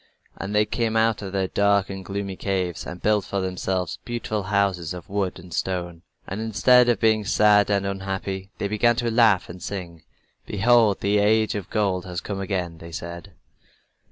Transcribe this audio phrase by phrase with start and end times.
[0.35, 4.41] And they came out of their dark and gloomy caves and built for themselves beautiful
[4.41, 6.01] houses of wood and stone.
[6.25, 10.01] And instead of being sad and unhappy they began to laugh and sing.
[10.47, 13.33] "Behold, the Age of Gold has come again," they said.